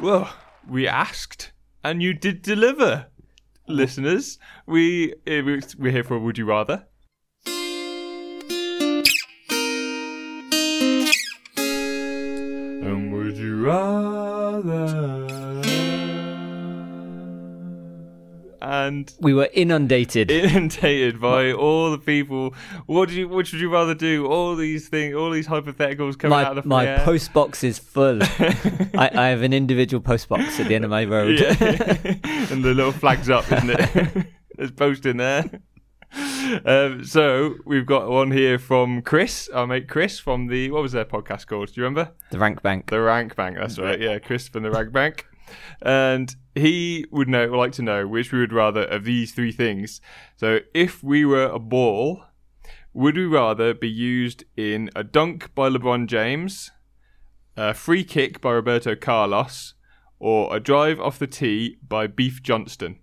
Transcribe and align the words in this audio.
Well, 0.00 0.32
we 0.68 0.86
asked, 0.88 1.52
and 1.84 2.02
you 2.02 2.14
did 2.14 2.42
deliver, 2.42 3.06
listeners. 3.68 4.38
We 4.66 5.14
eh, 5.26 5.42
we- 5.42 5.60
we're 5.78 5.92
here 5.92 6.04
for 6.04 6.18
Would 6.18 6.38
You 6.38 6.46
Rather. 6.46 6.86
And 12.82 13.12
would 13.12 13.36
you 13.36 13.64
rather? 13.64 15.29
And 18.86 19.12
We 19.20 19.34
were 19.34 19.48
inundated. 19.52 20.30
inundated 20.30 21.20
by 21.20 21.52
all 21.52 21.90
the 21.90 21.98
people. 21.98 22.54
What 22.86 23.08
do 23.08 23.14
you? 23.14 23.28
Which 23.28 23.52
would 23.52 23.60
you 23.60 23.72
rather 23.72 23.94
do? 23.94 24.26
All 24.26 24.54
these 24.56 24.88
things, 24.88 25.14
all 25.14 25.30
these 25.30 25.46
hypotheticals 25.46 26.18
coming 26.18 26.30
my 26.36 26.44
out 26.44 26.58
of 26.58 26.64
the 26.64 26.68
my 26.68 26.86
air. 26.86 27.00
post 27.04 27.32
box 27.32 27.62
is 27.64 27.78
full. 27.78 28.22
I, 28.22 29.10
I 29.14 29.26
have 29.28 29.42
an 29.42 29.52
individual 29.52 30.00
post 30.00 30.28
box 30.28 30.58
at 30.60 30.68
the 30.68 30.74
end 30.74 30.84
of 30.84 30.90
my 30.90 31.04
road. 31.16 31.38
Yeah. 31.38 31.56
and 32.50 32.64
the 32.64 32.72
little 32.74 32.92
flag's 32.92 33.28
up, 33.30 33.50
isn't 33.52 33.70
it? 33.70 34.26
There's 34.56 34.70
post 34.72 35.06
in 35.06 35.16
there. 35.18 35.44
Um, 36.64 37.04
so 37.04 37.54
we've 37.64 37.86
got 37.86 38.10
one 38.10 38.32
here 38.32 38.58
from 38.58 39.00
Chris, 39.02 39.48
our 39.54 39.66
mate 39.66 39.88
Chris 39.88 40.18
from 40.18 40.48
the 40.48 40.70
what 40.72 40.82
was 40.82 40.90
their 40.92 41.04
podcast 41.04 41.46
called? 41.46 41.68
Do 41.72 41.80
you 41.80 41.84
remember? 41.84 42.12
the 42.30 42.38
rank 42.38 42.62
bank. 42.62 42.90
The 42.90 43.00
Rank 43.00 43.36
Bank. 43.36 43.56
That's 43.56 43.78
right. 43.78 44.00
Yeah, 44.00 44.18
Chris 44.18 44.48
from 44.48 44.64
the 44.64 44.70
Rank 44.72 44.92
Bank, 44.92 45.26
and 45.82 46.34
he 46.54 47.04
would 47.10 47.28
know, 47.28 47.46
like 47.46 47.72
to 47.72 47.82
know 47.82 48.06
which 48.06 48.32
we 48.32 48.40
would 48.40 48.52
rather 48.52 48.82
of 48.84 49.04
these 49.04 49.32
three 49.32 49.52
things. 49.52 50.00
So 50.36 50.60
if 50.74 51.02
we 51.02 51.24
were 51.24 51.44
a 51.46 51.58
ball, 51.58 52.24
would 52.92 53.16
we 53.16 53.24
rather 53.26 53.72
be 53.74 53.88
used 53.88 54.44
in 54.56 54.90
a 54.96 55.04
dunk 55.04 55.54
by 55.54 55.68
LeBron 55.68 56.06
James, 56.06 56.70
a 57.56 57.74
free 57.74 58.04
kick 58.04 58.40
by 58.40 58.52
Roberto 58.52 58.94
Carlos, 58.96 59.74
or 60.18 60.54
a 60.54 60.60
drive 60.60 61.00
off 61.00 61.18
the 61.18 61.26
tee 61.26 61.78
by 61.86 62.06
Beef 62.06 62.42
Johnston? 62.42 62.98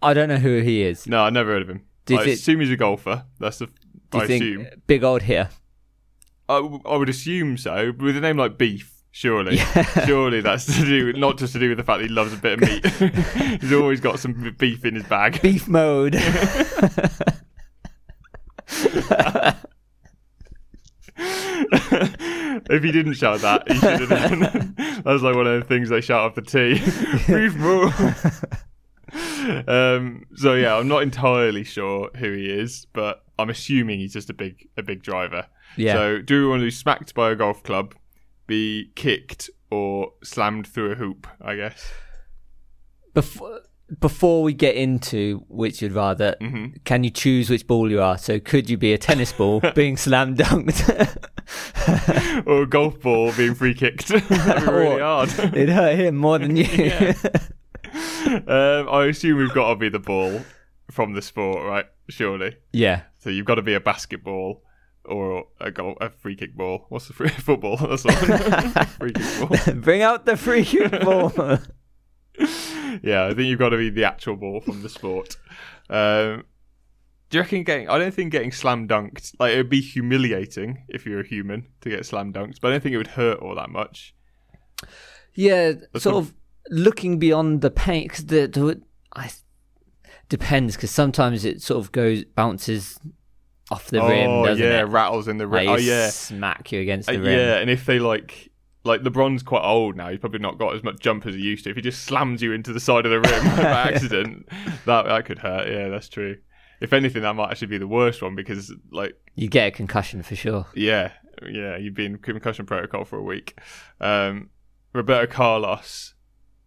I 0.00 0.14
don't 0.14 0.28
know 0.28 0.36
who 0.36 0.60
he 0.60 0.82
is. 0.82 1.06
No, 1.06 1.22
I 1.24 1.30
never 1.30 1.50
heard 1.52 1.62
of 1.62 1.68
him. 1.70 1.84
I 2.10 2.24
thi- 2.24 2.32
assume 2.32 2.60
he's 2.60 2.70
a 2.70 2.76
golfer. 2.76 3.24
That's 3.38 3.58
the. 3.58 3.66
Do 4.10 4.18
you 4.18 4.24
I 4.24 4.26
think 4.26 4.42
assume. 4.42 4.66
big 4.86 5.04
old 5.04 5.22
here? 5.22 5.50
I, 6.48 6.56
w- 6.60 6.80
I 6.86 6.96
would 6.96 7.10
assume 7.10 7.58
so. 7.58 7.92
With 7.98 8.16
a 8.16 8.20
name 8.20 8.38
like 8.38 8.56
Beef, 8.56 8.97
surely, 9.10 9.56
surely 10.06 10.40
that's 10.40 10.66
to 10.66 10.84
do 10.84 11.12
not 11.14 11.38
just 11.38 11.52
to 11.54 11.58
do 11.58 11.70
with 11.70 11.78
the 11.78 11.84
fact 11.84 12.00
that 12.00 12.08
he 12.08 12.12
loves 12.12 12.32
a 12.32 12.36
bit 12.36 12.54
of 12.54 12.60
meat. 12.60 12.86
He's 13.60 13.72
always 13.72 14.00
got 14.00 14.18
some 14.20 14.54
beef 14.58 14.84
in 14.84 14.94
his 14.94 15.04
bag. 15.04 15.40
Beef 15.42 15.68
mode. 15.68 16.14
if 21.20 22.82
he 22.82 22.92
didn't 22.92 23.14
shout 23.14 23.40
that, 23.40 23.70
he 23.70 23.78
should 23.78 24.00
have 24.00 24.08
done. 24.08 24.74
that 24.76 25.04
was 25.04 25.22
like 25.22 25.34
one 25.34 25.46
of 25.46 25.60
the 25.60 25.66
things 25.66 25.88
they 25.88 26.00
shout 26.00 26.20
off 26.20 26.34
the 26.34 26.42
tee. 26.42 26.74
Beef 27.26 27.56
moo. 27.56 27.90
um, 29.66 30.24
so 30.36 30.54
yeah, 30.54 30.76
I'm 30.76 30.88
not 30.88 31.02
entirely 31.02 31.64
sure 31.64 32.10
who 32.16 32.32
he 32.32 32.46
is, 32.50 32.86
but 32.92 33.24
I'm 33.38 33.50
assuming 33.50 34.00
he's 34.00 34.12
just 34.12 34.30
a 34.30 34.34
big 34.34 34.68
a 34.76 34.82
big 34.82 35.02
driver. 35.02 35.46
Yeah. 35.76 35.94
So 35.94 36.22
do 36.22 36.42
we 36.42 36.48
want 36.48 36.60
to 36.60 36.66
be 36.66 36.70
smacked 36.70 37.14
by 37.14 37.30
a 37.30 37.36
golf 37.36 37.62
club, 37.62 37.94
be 38.48 38.90
kicked, 38.96 39.48
or 39.70 40.12
slammed 40.24 40.66
through 40.66 40.90
a 40.90 40.94
hoop? 40.96 41.28
I 41.40 41.54
guess. 41.54 41.92
before 43.14 43.60
before 44.00 44.42
we 44.42 44.52
get 44.52 44.74
into 44.74 45.42
which 45.48 45.80
you'd 45.80 45.92
rather, 45.92 46.36
Mm-hmm. 46.42 46.78
can 46.84 47.04
you 47.04 47.10
choose 47.10 47.48
which 47.48 47.66
ball 47.66 47.90
you 47.90 48.02
are? 48.02 48.18
So 48.18 48.38
could 48.38 48.68
you 48.68 48.76
be 48.76 48.92
a 48.92 48.98
tennis 48.98 49.32
ball 49.32 49.60
being 49.74 49.96
slam 49.96 50.36
dunked? 50.36 50.84
or 52.46 52.62
a 52.62 52.66
golf 52.66 53.00
ball 53.00 53.32
being 53.34 53.54
free 53.54 53.72
kicked. 53.72 54.08
That'd 54.28 54.28
be 54.66 54.72
really 54.72 55.00
hard. 55.00 55.30
it 55.38 55.70
hurt 55.70 55.94
him 55.98 56.16
more 56.16 56.38
than 56.38 56.54
you. 56.56 56.64
Yeah. 56.64 57.14
um, 58.46 58.88
I 58.90 59.06
assume 59.08 59.38
we've 59.38 59.54
got 59.54 59.70
to 59.70 59.76
be 59.76 59.88
the 59.88 59.98
ball 59.98 60.42
from 60.90 61.14
the 61.14 61.22
sport, 61.22 61.64
right? 61.66 61.86
Surely. 62.10 62.56
yeah. 62.72 63.02
So 63.20 63.30
you've 63.30 63.46
got 63.46 63.54
to 63.56 63.62
be 63.62 63.74
a 63.74 63.80
basketball 63.80 64.62
or 65.08 65.46
a 65.60 65.70
goal, 65.70 65.96
a 66.00 66.10
free 66.10 66.36
kick 66.36 66.54
ball. 66.56 66.86
What's 66.88 67.06
the 67.08 67.14
free 67.14 67.28
football? 67.48 67.76
That's 67.76 68.04
one. 68.04 68.14
free 68.86 69.12
kick 69.12 69.48
ball. 69.66 69.74
Bring 69.80 70.02
out 70.02 70.26
the 70.26 70.36
free 70.36 70.64
kick 70.64 70.90
ball. 71.00 71.32
Yeah, 73.02 73.26
I 73.26 73.28
think 73.34 73.48
you've 73.48 73.58
got 73.58 73.70
to 73.70 73.76
be 73.76 73.90
the 73.90 74.04
actual 74.04 74.36
ball 74.36 74.60
from 74.60 74.82
the 74.82 74.88
sport. 74.88 75.36
Um, 75.90 76.44
do 77.30 77.36
you 77.38 77.42
reckon 77.42 77.62
getting? 77.64 77.88
I 77.88 77.98
don't 77.98 78.14
think 78.14 78.32
getting 78.32 78.52
slam 78.52 78.88
dunked 78.88 79.34
like 79.38 79.52
it 79.52 79.56
would 79.58 79.68
be 79.68 79.80
humiliating 79.80 80.84
if 80.88 81.04
you're 81.04 81.20
a 81.20 81.26
human 81.26 81.66
to 81.82 81.90
get 81.90 82.06
slam 82.06 82.32
dunked, 82.32 82.60
but 82.60 82.68
I 82.68 82.70
don't 82.72 82.82
think 82.82 82.94
it 82.94 82.98
would 82.98 83.06
hurt 83.08 83.40
all 83.40 83.54
that 83.56 83.70
much. 83.70 84.14
yeah, 85.34 85.72
sort 85.96 86.14
what- 86.14 86.20
of 86.24 86.34
looking 86.70 87.18
beyond 87.18 87.60
the 87.60 87.70
paint 87.70 88.08
because 88.10 88.26
the, 88.26 88.46
the 88.46 88.80
I 89.14 89.30
depends 90.28 90.76
because 90.76 90.90
sometimes 90.90 91.44
it 91.44 91.60
sort 91.62 91.80
of 91.84 91.92
goes 91.92 92.24
bounces 92.24 92.98
off 93.70 93.86
the 93.88 94.00
rim, 94.00 94.30
oh 94.30 94.46
doesn't 94.46 94.64
yeah, 94.64 94.80
it? 94.80 94.84
rattles 94.88 95.28
in 95.28 95.38
the 95.38 95.46
Like, 95.46 95.60
rim. 95.66 95.68
oh 95.70 95.76
yeah, 95.76 96.10
smack 96.10 96.72
you 96.72 96.80
against 96.80 97.08
Uh, 97.08 97.12
the 97.12 97.20
rim. 97.20 97.38
yeah, 97.38 97.56
and 97.58 97.70
if 97.70 97.86
they 97.86 97.98
like. 97.98 98.50
Like 98.84 99.02
LeBron's 99.02 99.42
quite 99.42 99.64
old 99.64 99.96
now. 99.96 100.08
He's 100.08 100.20
probably 100.20 100.38
not 100.38 100.56
got 100.56 100.74
as 100.74 100.82
much 100.82 100.98
jump 101.00 101.26
as 101.26 101.34
he 101.34 101.42
used 101.42 101.64
to. 101.64 101.70
If 101.70 101.76
he 101.76 101.82
just 101.82 102.04
slams 102.04 102.40
you 102.40 102.52
into 102.52 102.72
the 102.72 102.80
side 102.80 103.04
of 103.04 103.10
the 103.10 103.20
rim 103.20 103.44
by 103.56 103.62
accident, 103.92 104.48
that 104.86 105.02
that 105.04 105.24
could 105.26 105.40
hurt. 105.40 105.68
Yeah, 105.68 105.88
that's 105.88 106.08
true. 106.08 106.38
If 106.80 106.94
anything, 106.94 107.20
that 107.22 107.34
might 107.34 107.50
actually 107.50 107.66
be 107.66 107.76
the 107.78 107.88
worst 107.88 108.22
one 108.22 108.34
because, 108.34 108.72
like, 108.90 109.14
You 109.34 109.48
get 109.48 109.66
a 109.66 109.70
concussion 109.72 110.22
for 110.22 110.36
sure. 110.36 110.64
Yeah, 110.74 111.10
yeah, 111.46 111.76
you've 111.76 111.92
been 111.94 112.12
in 112.12 112.18
concussion 112.18 112.64
protocol 112.64 113.04
for 113.04 113.18
a 113.18 113.22
week. 113.22 113.58
Um, 114.00 114.48
Roberto 114.94 115.30
Carlos, 115.30 116.14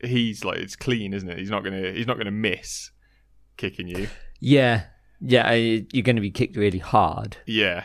he's 0.00 0.42
like 0.44 0.58
it's 0.58 0.76
clean, 0.76 1.12
isn't 1.12 1.28
it? 1.28 1.38
He's 1.38 1.50
not 1.50 1.64
gonna 1.64 1.90
he's 1.92 2.06
not 2.06 2.16
gonna 2.16 2.30
miss 2.30 2.92
kicking 3.58 3.88
you. 3.88 4.08
Yeah, 4.40 4.84
yeah, 5.20 5.46
I- 5.46 5.86
you're 5.92 6.02
going 6.02 6.16
to 6.16 6.22
be 6.22 6.30
kicked 6.30 6.56
really 6.56 6.78
hard. 6.78 7.36
Yeah, 7.46 7.84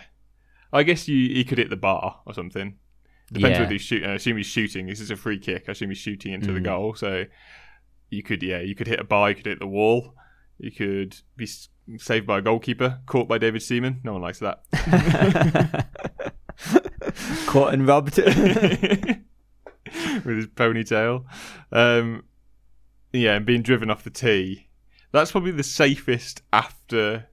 I 0.74 0.84
guess 0.84 1.08
you 1.08 1.34
he 1.34 1.44
could 1.44 1.58
hit 1.58 1.70
the 1.70 1.76
bar 1.78 2.22
or 2.26 2.34
something. 2.34 2.76
Depends 3.32 3.56
Yeah. 3.58 3.62
whether 3.64 3.72
he's 3.74 3.82
shooting. 3.82 4.10
I 4.10 4.14
assume 4.16 4.38
he's 4.38 4.46
shooting. 4.46 4.88
This 4.88 5.00
is 5.00 5.10
a 5.12 5.16
free 5.16 5.40
kick. 5.40 5.66
I 5.68 5.72
assume 5.72 5.90
he's 5.90 5.98
shooting 6.00 6.34
into 6.34 6.52
the 6.52 6.60
Mm. 6.60 6.64
goal. 6.66 6.96
So 6.96 7.26
you 8.10 8.24
could 8.24 8.44
yeah 8.44 8.60
you 8.60 8.76
could 8.76 8.88
hit 8.88 9.00
a 9.00 9.04
bar. 9.06 9.30
You 9.30 9.36
could 9.36 9.46
hit 9.46 9.60
the 9.60 9.68
wall. 9.68 10.16
You 10.60 10.72
could 10.72 11.16
be 11.38 11.48
saved 11.98 12.28
by 12.28 12.38
a 12.40 12.42
goalkeeper, 12.42 13.00
caught 13.06 13.28
by 13.28 13.38
David 13.38 13.62
Seaman. 13.64 14.02
No 14.04 14.14
one 14.14 14.22
likes 14.22 14.40
that. 14.40 14.64
Caught 17.48 17.74
and 17.74 17.88
robbed. 17.88 18.18
with 18.18 19.18
his 20.26 20.48
ponytail. 20.48 21.26
Um, 21.72 22.24
yeah, 23.12 23.36
and 23.36 23.46
being 23.46 23.62
driven 23.62 23.90
off 23.90 24.04
the 24.04 24.10
tee. 24.10 24.68
That's 25.12 25.32
probably 25.32 25.52
the 25.52 25.64
safest 25.64 26.42
after 26.54 27.28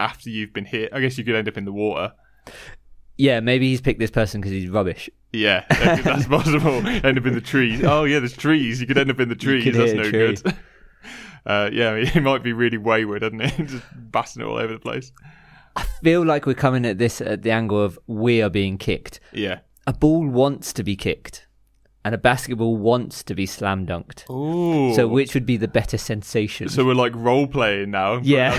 after 0.00 0.30
you've 0.30 0.52
been 0.52 0.64
hit. 0.64 0.90
I 0.92 1.00
guess 1.00 1.18
you 1.18 1.24
could 1.24 1.34
end 1.34 1.48
up 1.48 1.56
in 1.56 1.64
the 1.64 1.72
water. 1.72 2.12
yeah, 3.16 3.40
maybe 3.40 3.68
he's 3.68 3.80
picked 3.80 3.98
this 4.00 4.10
person 4.10 4.40
because 4.40 4.52
he's 4.52 4.68
rubbish. 4.70 5.10
Yeah, 5.32 5.64
that's 5.70 6.26
possible. 6.26 6.86
end 6.86 7.18
up 7.18 7.26
in 7.26 7.34
the 7.34 7.40
trees. 7.40 7.84
Oh 7.84 8.04
yeah, 8.04 8.18
there's 8.20 8.36
trees. 8.36 8.80
You 8.80 8.86
could 8.86 8.98
end 8.98 9.10
up 9.10 9.20
in 9.20 9.28
the 9.28 9.34
trees. 9.34 9.64
That's 9.76 9.92
no 9.92 10.02
tree. 10.02 10.10
good. 10.12 10.54
Uh, 11.46 11.70
yeah, 11.72 11.96
he 11.96 12.20
might 12.20 12.42
be 12.42 12.52
really 12.52 12.76
wayward, 12.76 13.22
doesn't 13.22 13.40
he? 13.40 13.62
Just 13.64 13.84
basting 13.94 14.42
it 14.42 14.44
all 14.44 14.58
over 14.58 14.74
the 14.74 14.78
place. 14.78 15.12
I 15.76 15.84
feel 16.02 16.22
like 16.22 16.44
we're 16.44 16.52
coming 16.52 16.84
at 16.84 16.98
this 16.98 17.22
at 17.22 17.40
the 17.42 17.52
angle 17.52 17.80
of 17.82 17.98
we 18.06 18.42
are 18.42 18.50
being 18.50 18.76
kicked. 18.76 19.18
Yeah. 19.32 19.60
A 19.86 19.94
ball 19.94 20.26
wants 20.26 20.74
to 20.74 20.82
be 20.82 20.94
kicked, 20.94 21.46
and 22.08 22.14
a 22.14 22.18
basketball 22.18 22.78
wants 22.78 23.22
to 23.22 23.34
be 23.34 23.44
slam 23.44 23.84
dunked. 23.84 24.30
Ooh. 24.30 24.94
So 24.94 25.06
which 25.06 25.34
would 25.34 25.44
be 25.44 25.58
the 25.58 25.68
better 25.68 25.98
sensation? 25.98 26.70
So 26.70 26.82
we're 26.82 26.94
like 26.94 27.12
role 27.14 27.46
playing 27.46 27.90
now. 27.90 28.16
Yeah. 28.22 28.52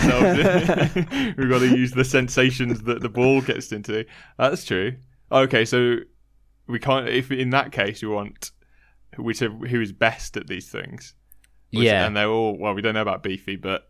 We've 1.35 1.49
got 1.49 1.59
to 1.61 1.75
use 1.75 1.93
the 1.93 2.05
sensations 2.05 2.83
that 2.83 3.01
the 3.01 3.09
ball 3.09 3.41
gets 3.41 3.71
into. 3.71 4.05
That's 4.37 4.63
true. 4.65 4.97
Okay, 5.31 5.65
so 5.65 5.95
we 6.67 6.77
can't. 6.77 7.09
If 7.09 7.31
in 7.31 7.49
that 7.49 7.71
case 7.71 8.03
you 8.03 8.11
want 8.11 8.51
whichever 9.17 9.65
who 9.65 9.81
is 9.81 9.91
best 9.91 10.37
at 10.37 10.45
these 10.45 10.69
things. 10.69 11.15
Which- 11.71 11.85
yeah, 11.85 12.05
and 12.05 12.15
they're 12.15 12.29
all 12.29 12.55
well. 12.55 12.75
We 12.75 12.83
don't 12.83 12.93
know 12.93 13.01
about 13.01 13.23
Beefy, 13.23 13.55
but 13.55 13.89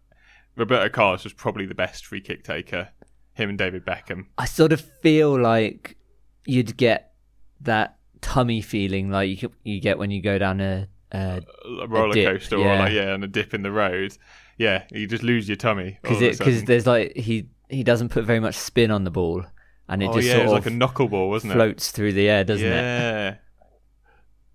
Roberto 0.55 0.87
Carlos 0.87 1.25
was 1.25 1.33
probably 1.33 1.65
the 1.65 1.75
best 1.75 2.05
free 2.05 2.21
kick 2.21 2.45
taker. 2.45 2.91
Him 3.33 3.49
and 3.49 3.57
David 3.57 3.85
Beckham. 3.85 4.27
I 4.37 4.45
sort 4.45 4.71
of 4.71 4.79
feel 4.79 5.37
like 5.37 5.97
you'd 6.45 6.77
get 6.77 7.11
that 7.59 7.98
tummy 8.21 8.61
feeling 8.61 9.09
like 9.09 9.41
you 9.41 9.51
you 9.63 9.79
get 9.81 9.97
when 9.97 10.11
you 10.11 10.21
go 10.21 10.37
down 10.37 10.59
a. 10.61 10.87
a 11.11 11.41
A 11.81 11.87
roller 11.87 12.13
dip, 12.13 12.25
coaster 12.25 12.57
or 12.57 12.75
like 12.77 12.93
yeah, 12.93 13.13
on 13.13 13.23
a 13.23 13.27
dip 13.27 13.53
in 13.53 13.61
the 13.63 13.71
road. 13.71 14.17
Yeah, 14.57 14.83
you 14.91 15.07
just 15.07 15.23
lose 15.23 15.47
your 15.47 15.55
tummy 15.55 15.97
because 16.01 16.21
it 16.21 16.37
because 16.37 16.63
there's 16.65 16.85
like 16.87 17.15
he 17.15 17.47
he 17.69 17.83
doesn't 17.83 18.09
put 18.09 18.25
very 18.25 18.39
much 18.39 18.55
spin 18.55 18.91
on 18.91 19.03
the 19.05 19.11
ball, 19.11 19.45
and 19.87 20.03
it 20.03 20.07
oh 20.07 20.13
just 20.15 20.27
yeah, 20.27 20.33
it 20.33 20.35
sort 20.37 20.43
was 20.45 20.53
of 20.53 20.65
like 20.65 20.73
a 20.73 20.77
knuckleball, 20.77 21.29
wasn't 21.29 21.53
it? 21.53 21.55
floats 21.55 21.91
through 21.91 22.13
the 22.13 22.27
air, 22.29 22.43
doesn't 22.43 22.67
it? 22.67 22.71
yeah. 22.71 23.35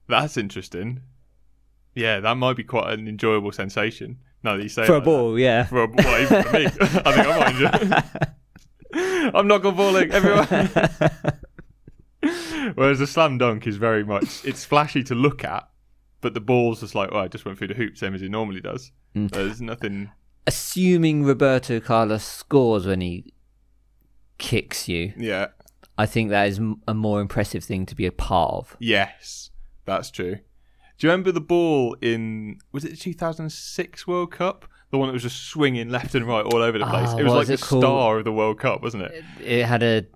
That's 0.08 0.37
interesting. 0.37 1.00
Yeah, 1.94 2.20
that 2.20 2.37
might 2.37 2.56
be 2.56 2.64
quite 2.64 2.93
an 2.93 3.08
enjoyable 3.08 3.52
sensation. 3.52 4.19
Now 4.43 4.56
that 4.56 4.62
you 4.62 4.69
say 4.69 4.82
it 4.82 4.87
For 4.87 4.93
a 4.93 4.96
like 4.96 5.05
that. 5.05 5.11
ball, 5.11 5.38
yeah. 5.38 5.64
For 5.64 5.84
a 5.84 5.87
well, 5.87 6.20
even 6.22 6.43
for 6.43 6.52
me, 6.52 6.64
I 6.70 6.70
think 6.70 7.06
I 7.06 7.38
might 7.38 7.50
enjoy. 7.55 7.96
it. 7.96 8.31
I'm 9.34 9.49
knuckleballing 9.49 10.11
everyone. 10.11 10.46
Whereas 12.75 13.00
a 13.00 13.06
slam 13.06 13.38
dunk 13.38 13.67
is 13.67 13.76
very 13.76 14.05
much 14.05 14.44
it's 14.44 14.65
flashy 14.65 15.03
to 15.05 15.15
look 15.15 15.44
at, 15.44 15.69
but 16.21 16.35
the 16.35 16.41
ball's 16.41 16.81
just 16.81 16.94
like, 16.94 17.11
oh, 17.12 17.19
I 17.19 17.29
just 17.29 17.44
went 17.44 17.59
through 17.59 17.69
the 17.69 17.75
hoop, 17.75 17.97
same 17.97 18.15
as 18.15 18.21
he 18.21 18.29
normally 18.29 18.61
does. 18.61 18.91
Mm. 19.15 19.31
There's 19.31 19.61
nothing. 19.61 20.11
Assuming 20.47 21.25
Roberto 21.25 21.81
Carlos 21.81 22.25
scores 22.25 22.87
when 22.87 23.00
he 23.00 23.32
kicks 24.38 24.88
you, 24.88 25.12
Yeah. 25.17 25.49
I 25.97 26.06
think 26.06 26.31
that 26.31 26.49
is 26.49 26.61
a 26.88 26.94
more 26.94 27.21
impressive 27.21 27.62
thing 27.62 27.87
to 27.87 27.94
be 27.94 28.05
a 28.05 28.11
part 28.12 28.53
of. 28.53 28.76
Yes, 28.81 29.50
that's 29.85 30.11
true. 30.11 30.35
Do 30.99 31.06
you 31.06 31.11
remember 31.11 31.31
the 31.31 31.41
ball 31.41 31.97
in 32.00 32.59
was 32.73 32.85
it 32.85 32.91
the 32.91 32.97
2006 32.97 34.06
World 34.06 34.32
Cup? 34.32 34.67
The 34.91 34.99
one 34.99 35.09
that 35.09 35.12
was 35.12 35.23
just 35.23 35.44
swinging 35.44 35.88
left 35.91 36.15
and 36.15 36.26
right 36.26 36.44
all 36.44 36.56
over 36.62 36.79
the 36.79 36.87
place. 36.87 37.11
Ah, 37.11 37.17
it 37.17 37.23
was 37.25 37.32
like 37.32 37.49
was 37.49 37.61
the 37.61 37.67
called? 37.67 37.82
star 37.82 38.19
of 38.19 38.25
the 38.25 38.32
World 38.32 38.59
Cup, 38.59 38.82
wasn't 38.82 39.05
it? 39.05 39.25
It 39.41 39.67
had 39.67 39.82
a 39.82 40.06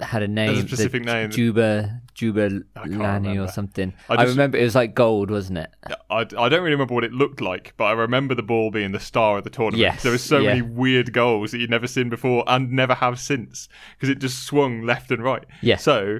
had 0.00 0.22
a 0.22 0.28
name, 0.28 0.54
the 0.54 0.68
specific 0.68 1.04
name. 1.04 1.30
Juba 1.30 2.00
Juba 2.14 2.62
Lani 2.86 3.38
or 3.38 3.48
something. 3.48 3.94
I 4.08 4.14
I, 4.14 4.16
just- 4.24 4.30
remember 4.30 4.58
it 4.58 4.64
was 4.64 4.74
like 4.74 4.94
gold, 4.94 5.30
wasn't 5.30 5.58
it? 5.58 5.70
I, 6.10 6.20
I 6.20 6.24
don't 6.24 6.60
really 6.60 6.72
remember 6.72 6.94
what 6.94 7.04
it 7.04 7.12
looked 7.12 7.40
like, 7.40 7.74
but 7.76 7.84
I 7.84 7.92
remember 7.92 8.34
the 8.34 8.42
ball 8.42 8.70
being 8.70 8.92
the 8.92 9.00
star 9.00 9.38
of 9.38 9.44
the 9.44 9.50
tournament. 9.50 9.80
Yes, 9.80 10.02
there 10.02 10.12
was 10.12 10.22
so 10.22 10.38
yeah. 10.38 10.48
many 10.50 10.62
weird 10.62 11.12
goals 11.12 11.52
that 11.52 11.58
you'd 11.58 11.70
never 11.70 11.86
seen 11.86 12.10
before 12.10 12.44
and 12.46 12.70
never 12.70 12.94
have 12.94 13.18
since 13.18 13.68
because 13.94 14.08
it 14.08 14.18
just 14.18 14.44
swung 14.44 14.82
left 14.82 15.10
and 15.10 15.22
right. 15.22 15.44
Yeah. 15.62 15.76
So, 15.76 16.18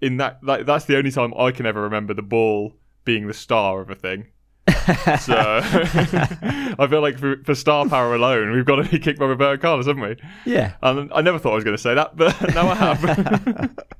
in 0.00 0.16
that, 0.16 0.42
like, 0.42 0.66
that's 0.66 0.86
the 0.86 0.96
only 0.96 1.10
time 1.10 1.34
I 1.38 1.50
can 1.50 1.66
ever 1.66 1.82
remember 1.82 2.14
the 2.14 2.22
ball 2.22 2.76
being 3.04 3.26
the 3.26 3.34
star 3.34 3.80
of 3.80 3.90
a 3.90 3.94
thing. 3.94 4.28
So 4.86 5.34
I 6.78 6.86
feel 6.88 7.00
like 7.00 7.18
for, 7.18 7.36
for 7.44 7.54
star 7.54 7.88
power 7.88 8.14
alone, 8.14 8.52
we've 8.52 8.64
got 8.64 8.76
to 8.76 8.84
be 8.84 8.98
kicked 8.98 9.18
by 9.18 9.26
Roberto 9.26 9.60
Carlos, 9.60 9.86
haven't 9.86 10.02
we? 10.02 10.16
Yeah. 10.44 10.74
And 10.82 11.12
I 11.12 11.22
never 11.22 11.38
thought 11.38 11.52
I 11.52 11.54
was 11.56 11.64
going 11.64 11.76
to 11.76 11.82
say 11.82 11.94
that, 11.94 12.16
but 12.16 12.40
now 12.54 12.68
I 12.68 12.74
have. 12.74 13.74